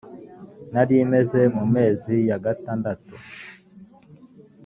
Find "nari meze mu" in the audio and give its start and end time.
0.73-1.65